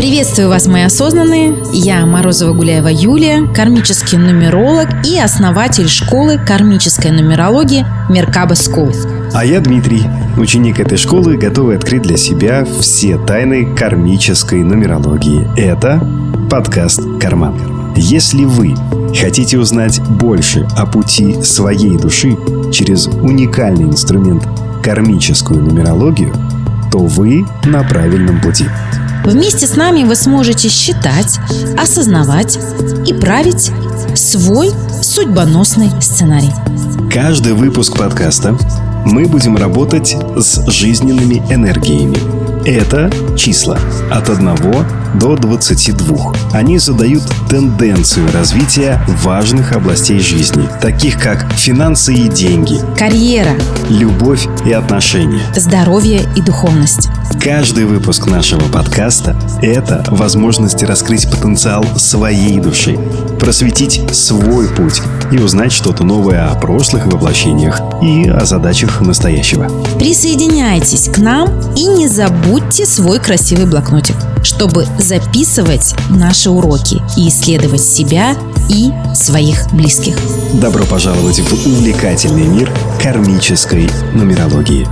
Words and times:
Приветствую 0.00 0.48
вас, 0.48 0.66
мои 0.66 0.84
осознанные. 0.84 1.54
Я 1.74 2.06
Морозова 2.06 2.54
Гуляева 2.54 2.88
Юлия, 2.88 3.46
кармический 3.52 4.16
нумеролог 4.16 4.88
и 5.06 5.18
основатель 5.18 5.90
школы 5.90 6.38
кармической 6.38 7.10
нумерологии 7.10 7.84
Меркаба 8.08 8.54
School. 8.54 8.90
А 9.34 9.44
я 9.44 9.60
Дмитрий, 9.60 10.04
ученик 10.38 10.80
этой 10.80 10.96
школы, 10.96 11.36
готовый 11.36 11.76
открыть 11.76 12.00
для 12.00 12.16
себя 12.16 12.64
все 12.80 13.18
тайны 13.18 13.76
кармической 13.76 14.62
нумерологии. 14.62 15.46
Это 15.54 16.02
подкаст 16.50 17.02
«Карман». 17.20 17.92
Если 17.94 18.44
вы 18.44 18.74
хотите 19.14 19.58
узнать 19.58 20.00
больше 20.00 20.66
о 20.78 20.86
пути 20.86 21.42
своей 21.42 21.98
души 21.98 22.38
через 22.72 23.06
уникальный 23.06 23.84
инструмент 23.84 24.48
кармическую 24.82 25.62
нумерологию, 25.62 26.32
то 26.90 27.00
вы 27.00 27.44
на 27.66 27.82
правильном 27.82 28.40
пути. 28.40 28.64
Вместе 29.24 29.66
с 29.66 29.76
нами 29.76 30.04
вы 30.04 30.16
сможете 30.16 30.68
считать, 30.68 31.38
осознавать 31.78 32.58
и 33.06 33.12
править 33.12 33.70
свой 34.14 34.70
судьбоносный 35.02 35.90
сценарий. 36.00 36.52
Каждый 37.12 37.52
выпуск 37.52 37.98
подкаста 37.98 38.56
мы 39.04 39.26
будем 39.26 39.56
работать 39.56 40.16
с 40.36 40.70
жизненными 40.70 41.42
энергиями. 41.52 42.16
Это 42.70 43.10
числа 43.36 43.76
от 44.12 44.30
1 44.30 44.48
до 45.18 45.34
22. 45.34 46.32
Они 46.52 46.78
задают 46.78 47.24
тенденцию 47.48 48.30
развития 48.32 49.04
важных 49.24 49.72
областей 49.72 50.20
жизни, 50.20 50.68
таких 50.80 51.18
как 51.20 51.52
финансы 51.54 52.14
и 52.14 52.28
деньги, 52.28 52.78
Карьера, 52.96 53.56
любовь 53.88 54.46
и 54.64 54.70
отношения. 54.70 55.42
здоровье 55.56 56.20
и 56.36 56.42
духовность. 56.42 57.08
Каждый 57.42 57.86
выпуск 57.86 58.26
нашего 58.26 58.68
подкаста– 58.68 59.34
это 59.62 60.04
возможность 60.08 60.84
раскрыть 60.84 61.28
потенциал 61.28 61.84
своей 61.96 62.60
души, 62.60 62.96
просветить 63.40 64.00
свой 64.14 64.68
путь 64.68 65.02
и 65.32 65.38
узнать 65.38 65.72
что-то 65.72 66.04
новое 66.04 66.46
о 66.46 66.54
прошлых 66.54 67.06
воплощениях 67.06 67.80
и 68.00 68.28
о 68.28 68.44
задачах 68.44 69.00
настоящего. 69.00 69.68
Присоединяйтесь 69.98 71.08
к 71.08 71.18
нам 71.18 71.48
и 71.74 71.84
не 71.86 72.06
забудьте 72.06 72.59
свой 72.84 73.18
красивый 73.18 73.66
блокнотик, 73.66 74.16
чтобы 74.42 74.86
записывать 74.98 75.94
наши 76.10 76.50
уроки 76.50 77.00
и 77.16 77.28
исследовать 77.28 77.82
себя 77.82 78.36
и 78.68 78.90
своих 79.14 79.72
близких. 79.72 80.16
Добро 80.54 80.84
пожаловать 80.84 81.40
в 81.40 81.66
увлекательный 81.66 82.46
мир 82.46 82.70
кармической 83.02 83.88
нумерологии. 84.14 84.86